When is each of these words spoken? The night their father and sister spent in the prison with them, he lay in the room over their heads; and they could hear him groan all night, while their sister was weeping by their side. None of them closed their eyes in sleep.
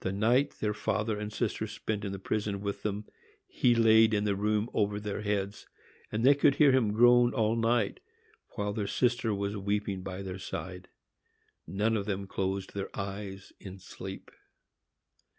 The 0.00 0.10
night 0.10 0.52
their 0.60 0.72
father 0.72 1.18
and 1.18 1.30
sister 1.30 1.66
spent 1.66 2.02
in 2.02 2.12
the 2.12 2.18
prison 2.18 2.62
with 2.62 2.82
them, 2.82 3.04
he 3.46 3.74
lay 3.74 4.06
in 4.06 4.24
the 4.24 4.34
room 4.34 4.70
over 4.72 4.98
their 4.98 5.20
heads; 5.20 5.66
and 6.10 6.24
they 6.24 6.34
could 6.34 6.54
hear 6.54 6.72
him 6.72 6.94
groan 6.94 7.34
all 7.34 7.56
night, 7.56 8.00
while 8.54 8.72
their 8.72 8.86
sister 8.86 9.34
was 9.34 9.58
weeping 9.58 10.00
by 10.02 10.22
their 10.22 10.38
side. 10.38 10.88
None 11.66 11.94
of 11.94 12.06
them 12.06 12.26
closed 12.26 12.72
their 12.72 12.88
eyes 12.98 13.52
in 13.60 13.78
sleep. 13.78 14.30